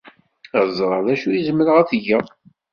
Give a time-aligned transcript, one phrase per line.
[0.59, 2.25] Ad ẓreɣ d acu ay zemreɣ ad t-geɣ.